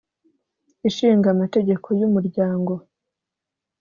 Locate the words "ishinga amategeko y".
0.89-2.01